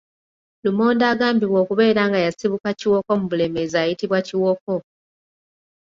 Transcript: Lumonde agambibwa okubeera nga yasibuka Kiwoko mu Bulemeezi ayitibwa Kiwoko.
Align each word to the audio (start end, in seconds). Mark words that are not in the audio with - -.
Lumonde 0.63 1.03
agambibwa 1.13 1.57
okubeera 1.63 2.01
nga 2.09 2.19
yasibuka 2.25 2.69
Kiwoko 2.79 3.11
mu 3.19 3.25
Bulemeezi 3.31 3.75
ayitibwa 3.79 4.19
Kiwoko. 4.27 4.73